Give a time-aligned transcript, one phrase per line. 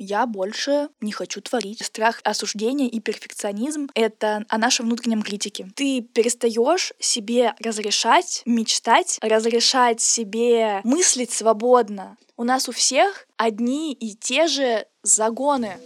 [0.00, 1.84] я больше не хочу творить.
[1.84, 5.70] Страх осуждения и перфекционизм— это о нашем внутреннем критике.
[5.76, 12.16] Ты перестаешь себе разрешать мечтать, разрешать себе мыслить свободно.
[12.36, 15.76] У нас у всех одни и те же загоны.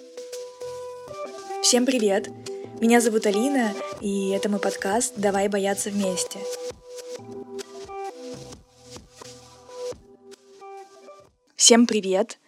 [1.63, 2.29] Всем привет!
[2.81, 6.39] Меня зовут Алина, и это мой подкаст «Давай бояться вместе».
[11.57, 12.39] Всем привет!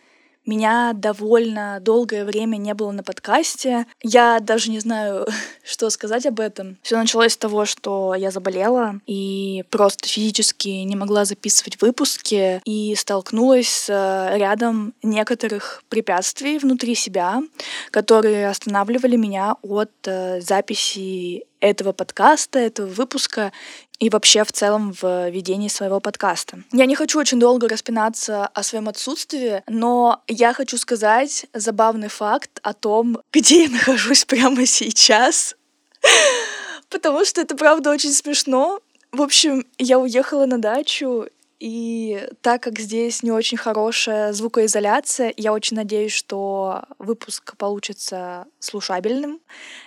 [0.47, 3.87] Меня довольно долгое время не было на подкасте.
[4.03, 5.27] Я даже не знаю,
[5.65, 6.79] что сказать об этом.
[6.83, 12.95] Все началось с того, что я заболела и просто физически не могла записывать выпуски и
[12.95, 17.43] столкнулась с э, рядом некоторых препятствий внутри себя,
[17.91, 23.53] которые останавливали меня от э, записи этого подкаста, этого выпуска
[23.99, 26.59] и вообще в целом в ведении своего подкаста.
[26.73, 32.61] Я не хочу очень долго распинаться о своем отсутствии, но я хочу сказать забавный факт
[32.63, 35.57] о том, где я нахожусь прямо сейчас,
[36.91, 38.81] потому что это правда очень смешно.
[39.13, 41.27] В общем, я уехала на дачу
[41.59, 49.41] и так как здесь не очень хорошая звукоизоляция, я очень надеюсь, что выпуск получится слушабельным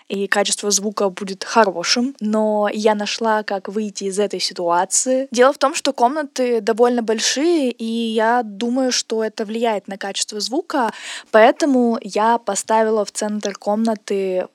[0.07, 2.15] и качество звука будет хорошим.
[2.19, 5.27] Но я нашла, как выйти из этой ситуации.
[5.31, 10.39] Дело в том, что комнаты довольно большие, и я думаю, что это влияет на качество
[10.39, 10.91] звука,
[11.31, 14.47] поэтому я поставила в центр комнаты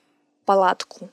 [0.44, 1.10] палатку.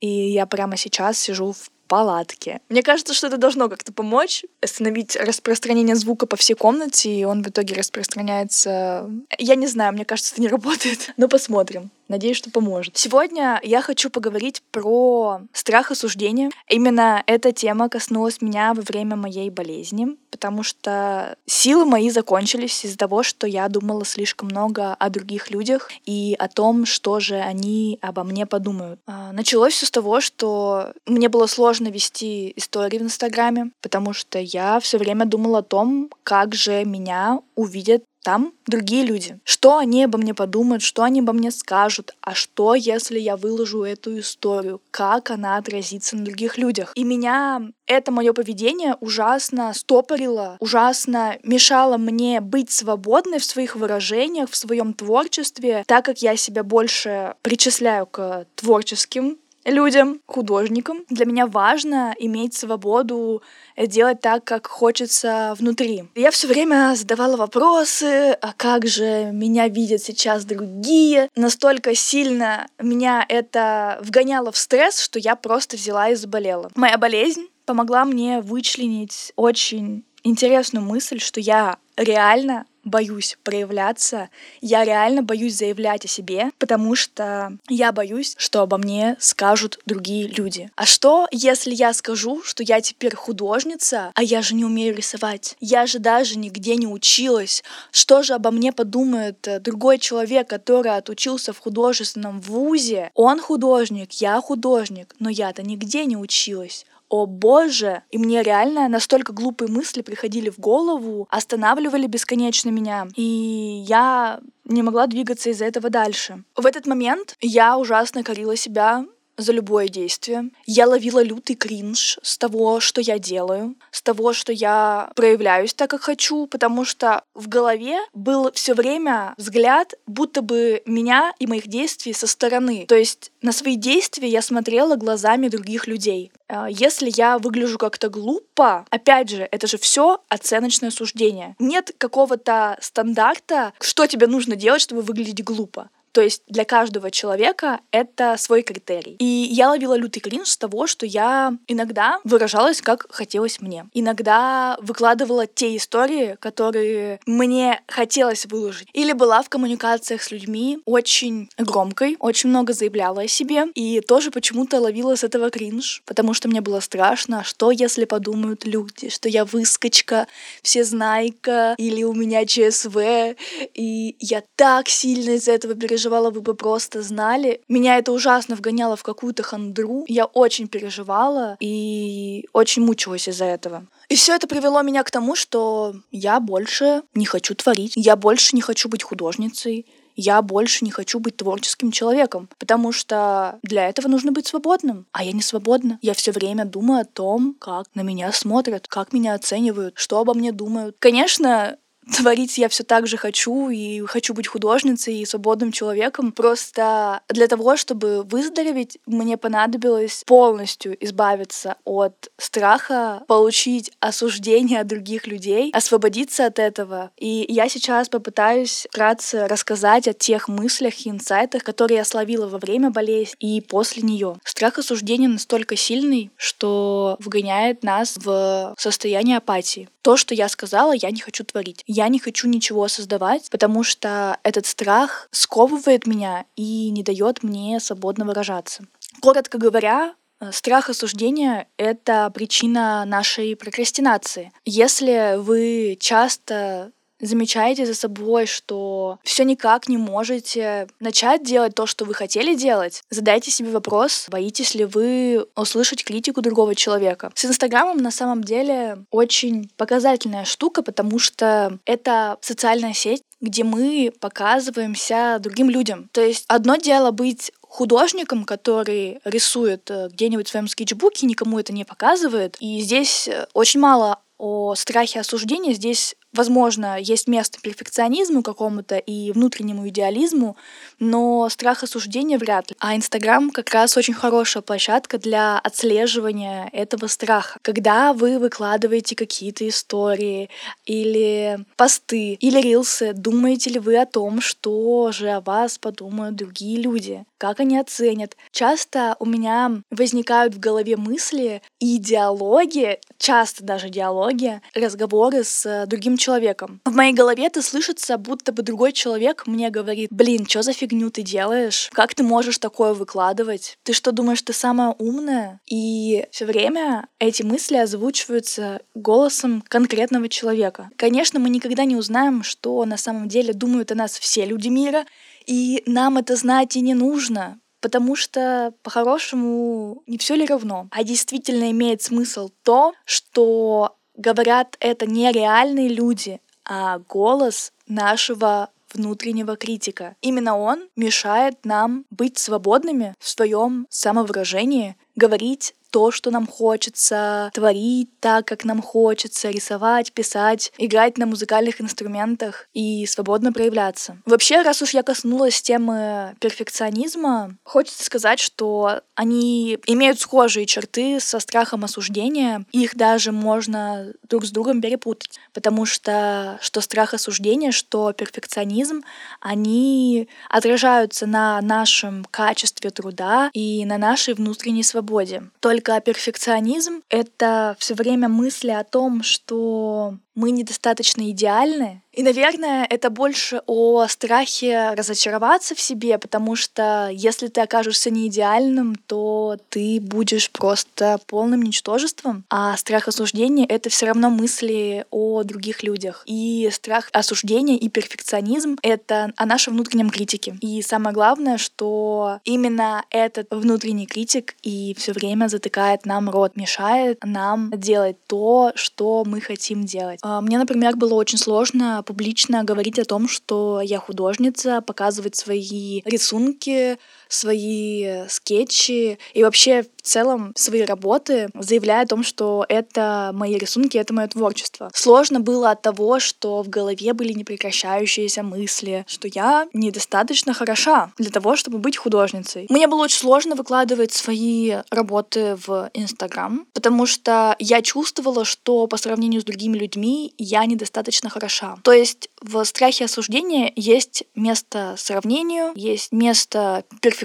[0.00, 2.60] И я прямо сейчас сижу в палатке.
[2.68, 7.42] Мне кажется, что это должно как-то помочь остановить распространение звука по всей комнате, и он
[7.42, 9.10] в итоге распространяется...
[9.38, 11.90] Я не знаю, мне кажется, это не работает, но посмотрим.
[12.08, 12.96] Надеюсь, что поможет.
[12.96, 16.50] Сегодня я хочу поговорить про страх осуждения.
[16.68, 22.96] Именно эта тема коснулась меня во время моей болезни, потому что силы мои закончились из-за
[22.96, 27.98] того, что я думала слишком много о других людях и о том, что же они
[28.00, 29.00] обо мне подумают.
[29.06, 34.38] А, началось все с того, что мне было сложно вести истории в Инстаграме, потому что
[34.38, 39.38] я все время думала о том, как же меня увидят там другие люди.
[39.44, 43.82] Что они обо мне подумают, что они обо мне скажут, а что, если я выложу
[43.82, 46.92] эту историю, как она отразится на других людях.
[46.94, 54.50] И меня это мое поведение ужасно стопорило, ужасно мешало мне быть свободной в своих выражениях,
[54.50, 61.04] в своем творчестве, так как я себя больше причисляю к творческим людям, художникам.
[61.08, 63.42] Для меня важно иметь свободу
[63.76, 66.04] делать так, как хочется внутри.
[66.14, 71.28] Я все время задавала вопросы, а как же меня видят сейчас другие.
[71.36, 76.70] Настолько сильно меня это вгоняло в стресс, что я просто взяла и заболела.
[76.74, 84.30] Моя болезнь помогла мне вычленить очень интересную мысль, что я реально боюсь проявляться,
[84.60, 90.26] я реально боюсь заявлять о себе, потому что я боюсь, что обо мне скажут другие
[90.28, 90.70] люди.
[90.76, 95.56] А что, если я скажу, что я теперь художница, а я же не умею рисовать?
[95.60, 97.62] Я же даже нигде не училась.
[97.90, 103.10] Что же обо мне подумает э, другой человек, который отучился в художественном вузе?
[103.14, 108.02] Он художник, я художник, но я-то нигде не училась о боже!
[108.10, 113.08] И мне реально настолько глупые мысли приходили в голову, останавливали бесконечно меня.
[113.16, 116.44] И я не могла двигаться из-за этого дальше.
[116.56, 119.04] В этот момент я ужасно корила себя
[119.38, 120.50] за любое действие.
[120.66, 125.90] Я ловила лютый кринж с того, что я делаю, с того, что я проявляюсь так,
[125.90, 131.68] как хочу, потому что в голове был все время взгляд, будто бы меня и моих
[131.68, 132.84] действий со стороны.
[132.86, 136.32] То есть на свои действия я смотрела глазами других людей.
[136.48, 141.54] А, если я выгляжу как-то глупо, опять же, это же все оценочное суждение.
[141.58, 145.90] Нет какого-то стандарта, что тебе нужно делать, чтобы выглядеть глупо.
[146.12, 149.16] То есть для каждого человека это свой критерий.
[149.18, 153.86] И я ловила лютый кринж с того, что я иногда выражалась, как хотелось мне.
[153.92, 158.88] Иногда выкладывала те истории, которые мне хотелось выложить.
[158.92, 163.66] Или была в коммуникациях с людьми очень громкой, очень много заявляла о себе.
[163.74, 168.64] И тоже почему-то ловила с этого кринж, потому что мне было страшно, что если подумают
[168.64, 170.26] люди, что я выскочка,
[170.62, 173.36] всезнайка, или у меня ЧСВ.
[173.74, 177.60] И я так сильно из-за этого переживала переживала, вы бы просто знали.
[177.68, 180.04] Меня это ужасно вгоняло в какую-то хандру.
[180.06, 183.86] Я очень переживала и очень мучилась из-за этого.
[184.08, 188.54] И все это привело меня к тому, что я больше не хочу творить, я больше
[188.54, 194.08] не хочу быть художницей, я больше не хочу быть творческим человеком, потому что для этого
[194.08, 195.06] нужно быть свободным.
[195.12, 195.98] А я не свободна.
[196.02, 200.34] Я все время думаю о том, как на меня смотрят, как меня оценивают, что обо
[200.34, 200.96] мне думают.
[200.98, 201.76] Конечно,
[202.16, 206.32] Творить я все так же хочу и хочу быть художницей и свободным человеком.
[206.32, 215.26] Просто для того, чтобы выздороветь, мне понадобилось полностью избавиться от страха получить осуждение от других
[215.26, 217.10] людей, освободиться от этого.
[217.16, 222.58] И я сейчас попытаюсь вкратце рассказать о тех мыслях и инсайтах, которые я словила во
[222.58, 224.36] время болезни и после нее.
[224.44, 229.88] Страх осуждения настолько сильный, что вгоняет нас в состояние апатии.
[230.02, 231.82] То, что я сказала, я не хочу творить.
[231.98, 237.80] Я не хочу ничего создавать, потому что этот страх сковывает меня и не дает мне
[237.80, 238.84] свободно выражаться.
[239.20, 240.14] Коротко говоря,
[240.52, 244.52] Страх осуждения— это причина нашей прокрастинации.
[244.64, 252.04] Если вы часто замечаете за собой, что все никак не можете начать делать то, что
[252.04, 257.32] вы хотели делать, задайте себе вопрос, боитесь ли вы услышать критику другого человека.
[257.34, 264.12] С Инстаграмом на самом деле очень показательная штука, потому что это социальная сеть, где мы
[264.20, 266.08] показываемся другим людям.
[266.12, 271.72] То есть одно дело быть художником, который рисует э, где-нибудь в своем скетчбуке, никому это
[271.72, 272.56] не показывает.
[272.60, 275.74] И здесь э, очень мало о страхе осуждения.
[275.74, 280.56] Здесь Возможно, есть место перфекционизму какому-то и внутреннему идеализму,
[281.00, 282.76] но страх осуждения вряд ли.
[282.78, 287.58] А Инстаграм как раз очень хорошая площадка для отслеживания этого страха.
[287.62, 290.48] Когда вы выкладываете какие-то истории
[290.86, 296.80] или посты, или рилсы, думаете ли вы о том, что же о вас подумают другие
[296.80, 297.24] люди?
[297.38, 298.36] Как они оценят?
[298.52, 306.16] Часто у меня возникают в голове мысли и диалоги, часто даже диалоги, разговоры с другим
[306.16, 306.80] человеком.
[306.84, 311.10] В моей голове это слышится, будто бы другой человек мне говорит, блин, что за фигню
[311.10, 311.90] ты делаешь?
[311.92, 313.78] Как ты можешь такое выкладывать?
[313.82, 315.60] Ты что, думаешь, ты самая умная?
[315.66, 320.90] И все время эти мысли озвучиваются голосом конкретного человека.
[320.96, 325.04] Конечно, мы никогда не узнаем, что на самом деле думают о нас все люди мира,
[325.46, 331.04] и нам это знать и не нужно, потому что по-хорошему не все ли равно, а
[331.04, 340.16] действительно имеет смысл то, что говорят это не реальные люди, а голос нашего внутреннего критика.
[340.20, 348.10] Именно он мешает нам быть свободными в своем самовыражении, говорить то, что нам хочется, творить
[348.20, 354.18] так, как нам хочется, рисовать, писать, играть на музыкальных инструментах и свободно проявляться.
[354.26, 361.40] Вообще, раз уж я коснулась темы перфекционизма, хочется сказать, что они имеют схожие черты со
[361.40, 362.64] страхом осуждения.
[362.72, 369.02] Их даже можно друг с другом перепутать, потому что что страх осуждения, что перфекционизм,
[369.40, 375.42] они отражаются на нашем качестве труда и на нашей внутренней свободе.
[375.60, 382.00] Только только перфекционизм— это все время мысли о том, что мы недостаточно идеальны.
[382.12, 388.28] И, наверное, это больше о страхе разочароваться в себе, потому что если ты окажешься не
[388.28, 392.44] идеальным, то ты будешь просто полным ничтожеством.
[392.50, 396.22] А страх осуждения— это все равно мысли о других людях.
[396.26, 400.56] И страх осуждения и перфекционизм— это о нашем внутреннем критике.
[400.60, 407.18] И самое главное, что именно этот внутренний критик и все время затыкает нам рот, мешает
[407.24, 410.20] нам делать то, что мы хотим делать.
[410.28, 416.02] А, мне, например, было очень сложно публично говорить о том, что я художница, показывать свои
[416.04, 423.56] рисунки, свои скетчи и вообще в целом свои работы, заявляя о том, что это мои
[423.56, 424.90] рисунки, это мое творчество.
[424.94, 431.30] Сложно было от того, что в голове были непрекращающиеся мысли, что я недостаточно хороша для
[431.30, 432.66] того, чтобы быть художницей.
[432.70, 438.96] Мне было очень сложно выкладывать свои работы в Инстаграм, потому что я чувствовала, что по
[438.96, 441.76] сравнению с другими людьми я недостаточно хороша.
[441.82, 447.17] То есть в страхе осуждения есть место сравнению, есть место перфекционизму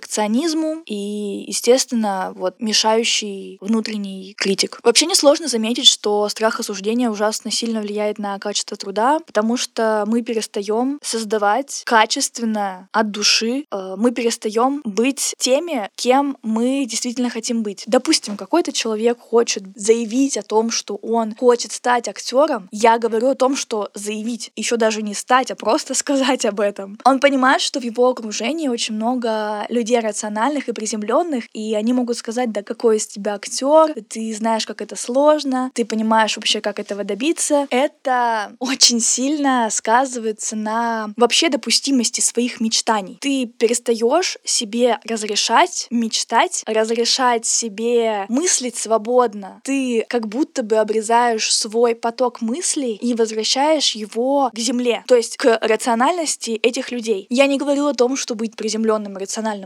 [0.86, 4.80] и, естественно, вот мешающий внутренний критик.
[4.84, 10.22] Вообще несложно заметить, что страх осуждения ужасно сильно влияет на качество труда, потому что мы
[10.22, 17.84] перестаем создавать качественно от души, э, мы перестаем быть теми, кем мы действительно хотим быть.
[17.88, 22.70] Допустим, какой-то человек хочет заявить о том, что он хочет стать актером.
[22.72, 27.00] Я говорю о том, что заявить еще даже не стать, а просто сказать об этом.
[27.04, 32.18] Он понимает, что в его окружении очень много людей рациональных и приземленных, и они могут
[32.18, 36.80] сказать, да какой из тебя актер, ты знаешь, как это сложно, ты понимаешь вообще, как
[36.80, 37.68] этого добиться.
[37.70, 43.18] Это очень сильно сказывается на вообще допустимости своих мечтаний.
[43.22, 49.62] Ты перестаешь себе разрешать мечтать, разрешать себе мыслить свободно.
[49.64, 55.38] Ты как будто бы обрезаешь свой поток мыслей и возвращаешь его к земле, то есть
[55.38, 57.28] к рациональности этих людей.
[57.30, 59.20] Я не говорю о том, что быть приземленным и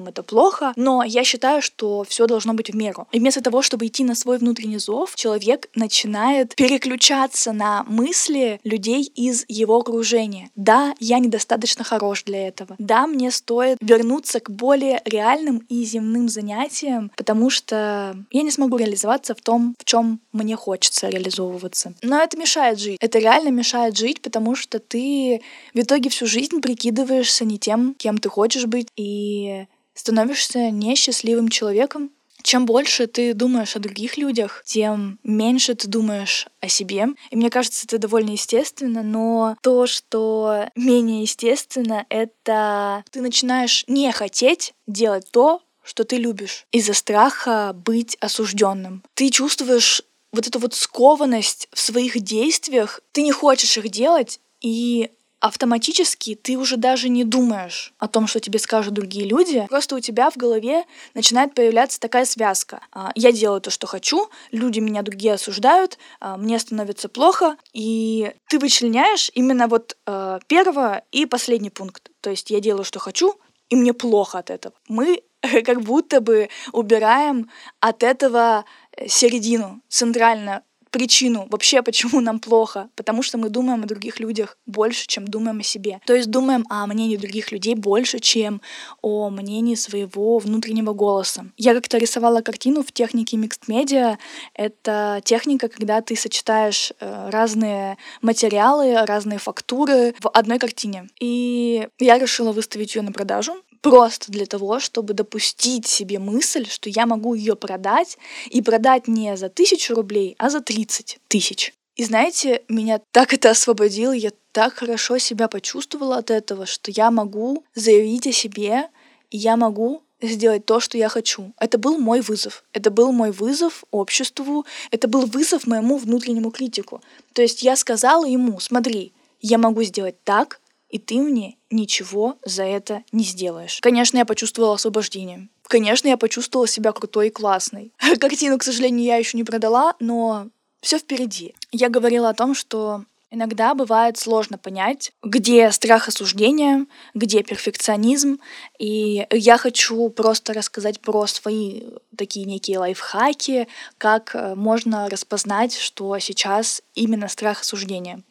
[0.08, 3.08] это плохо, но я считаю, что все должно быть в меру.
[3.12, 9.04] И вместо того, чтобы идти на свой внутренний зов, человек начинает переключаться на мысли людей
[9.04, 10.50] из его окружения.
[10.56, 12.76] Да, я недостаточно хорош для этого.
[12.80, 18.78] Да, мне стоит вернуться к более реальным и земным занятиям, потому что я не смогу
[18.78, 21.94] реализоваться в том, в чем мне хочется реализовываться.
[22.02, 22.98] Но это мешает жить.
[23.00, 25.42] Это реально мешает жить, потому что ты
[25.74, 29.66] в итоге всю жизнь прикидываешься не тем, кем ты хочешь быть, и
[29.98, 32.12] становишься несчастливым человеком.
[32.44, 37.08] Чем больше ты думаешь о других людях, тем меньше ты думаешь о себе.
[37.30, 44.12] И мне кажется, это довольно естественно, но то, что менее естественно, это ты начинаешь не
[44.14, 49.04] хотеть делать то, что ты любишь, из-за страха быть осужденным.
[49.14, 55.12] Ты чувствуешь вот эту вот скованность в своих действиях, ты не хочешь их делать, и
[55.40, 59.66] автоматически ты уже даже не думаешь о том, что тебе скажут другие люди.
[59.70, 62.82] Просто у тебя в голове начинает появляться такая связка.
[62.92, 68.34] А, я делаю то, что хочу, люди меня другие осуждают, а, мне становится плохо, и
[68.50, 72.10] ты вычленяешь именно вот а, первое и последний пункт.
[72.22, 73.36] То есть я делаю, что хочу,
[73.70, 74.76] и мне плохо от этого.
[74.88, 75.24] Мы
[75.66, 78.66] как будто бы убираем от этого
[78.96, 84.58] э, середину, центрально причину вообще, почему нам плохо, потому что мы думаем о других людях
[84.66, 86.00] больше, чем думаем о себе.
[86.06, 88.62] То есть думаем о мнении других людей больше, чем
[89.02, 91.46] о мнении своего внутреннего голоса.
[91.58, 94.18] Я как-то рисовала картину в технике Mixed Media.
[94.54, 101.10] Это техника, когда ты сочетаешь э, разные материалы, разные фактуры в одной картине.
[101.20, 106.90] И я решила выставить ее на продажу просто для того, чтобы допустить себе мысль, что
[106.90, 108.18] я могу ее продать,
[108.50, 111.74] и продать не за тысячу рублей, а за 30 тысяч.
[111.96, 117.10] И знаете, меня так это освободило, я так хорошо себя почувствовала от этого, что я
[117.10, 118.90] могу заявить о себе,
[119.32, 121.54] и я могу сделать то, что я хочу.
[121.60, 122.64] Это был мой вызов.
[122.74, 127.02] Это был мой вызов обществу, это был вызов моему внутреннему критику.
[127.34, 132.64] То есть я сказала ему, смотри, я могу сделать так, и ты мне ничего за
[132.64, 133.80] это не сделаешь.
[133.82, 135.50] Конечно, я почувствовала освобождение.
[135.64, 137.92] Конечно, я почувствовала себя крутой и классной.
[138.20, 140.48] Картину, к сожалению, я еще не продала, но
[140.82, 141.56] все впереди.
[141.72, 148.40] Я говорила о том, что Иногда бывает сложно понять, где страх осуждения, где перфекционизм.
[148.80, 151.84] И я хочу просто рассказать про свои
[152.18, 153.68] такие некие лайфхаки,
[153.98, 158.24] как э, можно распознать, что сейчас именно страх осуждения.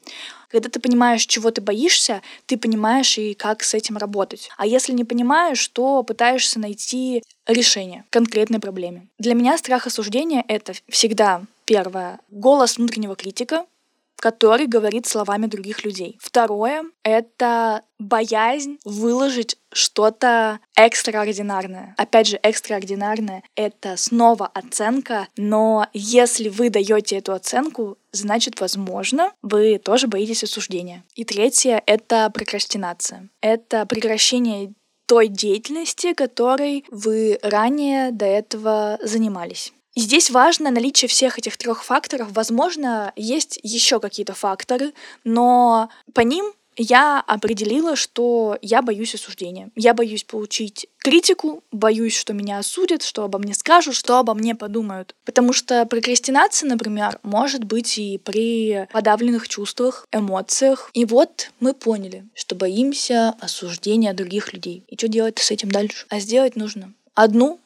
[0.48, 4.48] Когда ты понимаешь, чего ты боишься, ты понимаешь и как с этим работать.
[4.56, 9.08] А если не понимаешь, то пытаешься найти решение конкретной проблеме.
[9.18, 13.66] Для меня страх осуждения— это всегда первое— голос внутреннего критика,
[14.16, 16.18] который говорит словами других людей.
[16.20, 21.94] Второе— это боязнь выложить что-то экстраординарное.
[21.96, 29.78] Опять же, экстраординарное— это снова оценка, но если вы даете эту оценку, значит, возможно, вы
[29.78, 31.04] тоже боитесь осуждения.
[31.14, 33.28] И третье— это прокрастинация.
[33.40, 34.72] Это прекращение
[35.06, 39.72] той деятельности, которой вы ранее до этого занимались.
[39.96, 42.28] Здесь важно наличие всех этих трех факторов.
[42.32, 44.92] Возможно, есть еще какие-то факторы,
[45.24, 49.70] но по ним я определила, что я боюсь осуждения.
[49.74, 54.54] Я боюсь получить критику, боюсь, что меня осудят, что обо мне скажут, что обо мне
[54.54, 55.14] подумают.
[55.24, 60.90] Потому что прокрастинация, например, может быть и при подавленных чувствах, эмоциях.
[60.92, 64.84] И вот мы поняли, что боимся осуждения других людей.
[64.88, 66.04] И что делать с этим дальше?
[66.10, 67.58] А сделать нужно одну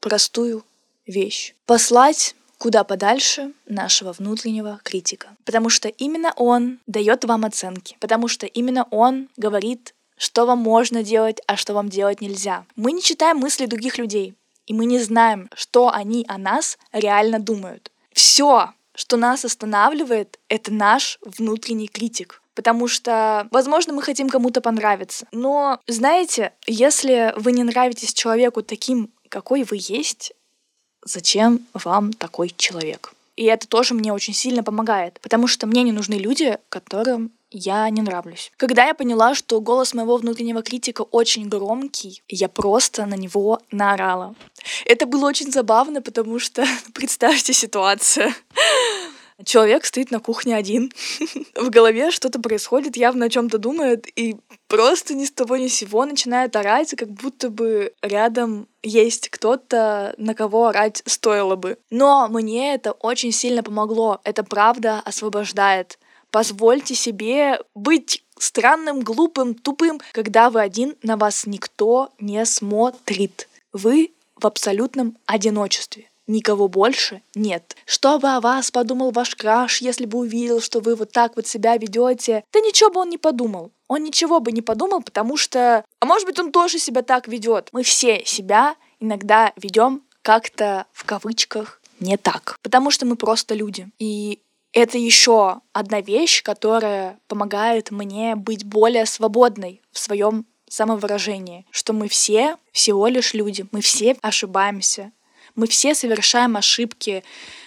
[0.00, 0.62] простую
[1.08, 1.54] вещь.
[1.66, 5.28] Послать куда подальше нашего внутреннего критика.
[5.44, 7.96] Потому что именно он дает вам оценки.
[8.00, 12.66] Потому что именно он говорит, что вам можно делать, а что вам делать нельзя.
[12.76, 14.34] Мы не читаем мысли других людей.
[14.66, 17.90] И мы не знаем, что они о нас реально думают.
[18.12, 22.42] Все, что нас останавливает, это наш внутренний критик.
[22.54, 25.26] Потому что, возможно, мы хотим кому-то понравиться.
[25.30, 30.32] Но, знаете, если вы не нравитесь человеку таким, какой вы есть,
[31.08, 33.12] зачем вам такой человек?
[33.36, 37.88] И это тоже мне очень сильно помогает, потому что мне не нужны люди, которым я
[37.88, 38.52] не нравлюсь.
[38.56, 44.34] Когда я поняла, что голос моего внутреннего критика очень громкий, я просто на него наорала.
[44.84, 48.34] Это было очень забавно, потому что представьте ситуацию.
[49.44, 50.92] Человек стоит на кухне один.
[51.54, 55.74] В голове что-то происходит, явно о чем-то думает, и просто ни с того ни с
[55.74, 61.78] сего начинает орать, как будто бы рядом есть кто-то, на кого орать стоило бы.
[61.90, 64.20] Но мне это очень сильно помогло.
[64.24, 65.98] Это правда освобождает.
[66.30, 73.48] Позвольте себе быть странным, глупым, тупым, когда вы один, на вас никто не смотрит.
[73.72, 76.10] Вы в абсолютном одиночестве.
[76.28, 77.74] Никого больше нет.
[77.86, 81.46] Что бы о вас подумал ваш краш, если бы увидел, что вы вот так вот
[81.46, 82.44] себя ведете?
[82.52, 83.72] Да ничего бы он не подумал.
[83.88, 85.84] Он ничего бы не подумал, потому что...
[86.00, 87.70] А может быть, он тоже себя так ведет.
[87.72, 92.58] Мы все себя иногда ведем как-то в кавычках не так.
[92.62, 93.88] Потому что мы просто люди.
[93.98, 94.40] И
[94.74, 102.08] это еще одна вещь, которая помогает мне быть более свободной в своем самовыражении, что мы
[102.08, 105.12] все всего лишь люди, мы все ошибаемся,
[105.54, 107.24] мы все совершаем ошибки,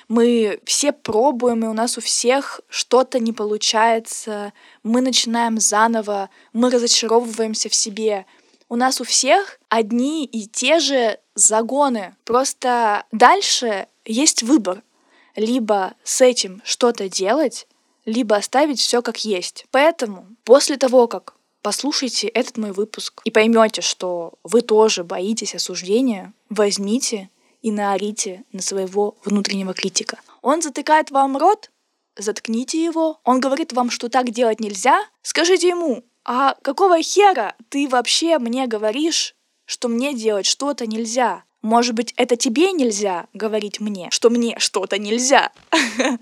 [0.07, 6.69] мы все пробуем, и у нас у всех что-то не получается, мы начинаем заново, мы
[6.69, 8.25] разочаровываемся в себе.
[8.67, 12.15] У нас у всех одни и те же загоны.
[12.25, 14.83] Просто дальше есть выбор
[15.35, 17.67] либо с этим что-то делать,
[18.05, 19.65] либо оставить все как есть.
[19.71, 26.33] Поэтому после того, как послушайте этот мой выпуск и поймете, что вы тоже боитесь осуждения,
[26.50, 27.29] возьмите
[27.62, 30.20] и наорите на своего внутреннего критика.
[30.41, 31.72] Он затыкает вам рот,
[32.18, 33.20] заткните его.
[33.24, 35.01] Он говорит вам, что так делать нельзя.
[35.22, 41.44] Скажите ему, а какого хера ты вообще мне говоришь, что мне делать что-то нельзя?
[41.62, 45.51] Может быть, это тебе нельзя говорить мне, что мне что-то нельзя.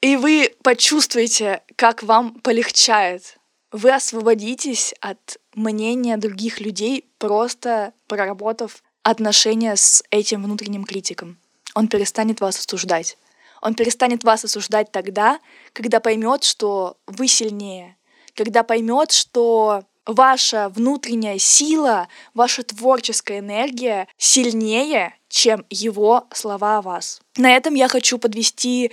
[0.00, 3.38] И вы почувствуете, как вам полегчает.
[3.70, 11.38] Вы освободитесь от мнения других людей, просто проработав отношения с этим внутренним критиком.
[11.74, 13.16] Он перестанет вас осуждать.
[13.60, 15.40] Он перестанет вас осуждать тогда,
[15.72, 17.96] когда поймет, что вы сильнее,
[18.34, 27.20] когда поймет, что ваша внутренняя сила, ваша творческая энергия сильнее, чем его слова о вас.
[27.36, 28.90] На этом я хочу подвести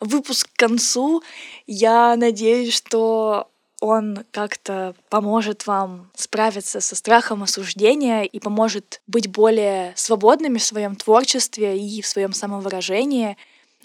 [0.00, 1.22] выпуск к концу.
[1.66, 3.48] Я надеюсь, что
[3.80, 10.96] он как-то поможет вам справиться со страхом осуждения и поможет быть более свободными в своем
[10.96, 13.36] творчестве и в своем самовыражении.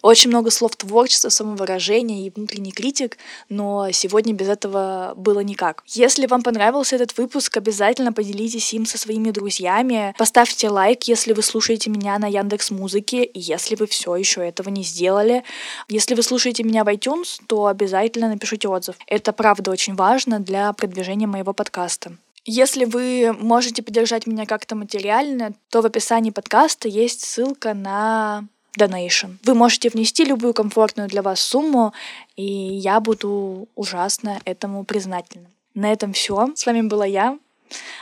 [0.03, 5.81] Очень много слов творчества, самовыражения и внутренний критик, но сегодня без этого было никак.
[5.87, 10.13] Если вам понравился этот выпуск, обязательно поделитесь им со своими друзьями.
[10.17, 14.83] Поставьте лайк, если вы слушаете меня на Яндекс Музыке, если вы все еще этого не
[14.83, 15.45] сделали.
[15.87, 18.97] Если вы слушаете меня в iTunes, то обязательно напишите отзыв.
[19.07, 22.17] Это правда очень важно для продвижения моего подкаста.
[22.45, 29.37] Если вы можете поддержать меня как-то материально, то в описании подкаста есть ссылка на donation.
[29.43, 31.93] Вы можете внести любую комфортную для вас сумму,
[32.35, 35.49] и я буду ужасно этому признательна.
[35.73, 36.51] На этом все.
[36.55, 37.37] С вами была я,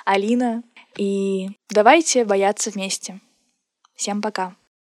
[0.05, 0.63] Алина,
[0.97, 3.19] и давайте бояться вместе.
[3.95, 4.55] Всем пока.